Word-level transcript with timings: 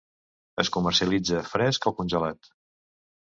Es 0.63 0.69
comercialitza 0.77 1.43
fresc 1.51 1.87
o 1.91 1.95
congelat. 1.99 2.49